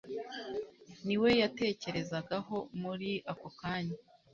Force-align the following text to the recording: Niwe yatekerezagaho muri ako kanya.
Niwe 1.05 1.29
yatekerezagaho 1.41 2.55
muri 2.81 3.11
ako 3.31 3.47
kanya. 3.59 3.97